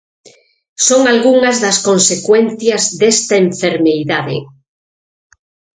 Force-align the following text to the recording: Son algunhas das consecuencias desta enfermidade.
Son 0.87 1.01
algunhas 1.13 1.57
das 1.63 1.77
consecuencias 1.89 2.83
desta 2.99 3.35
enfermidade. 3.47 4.37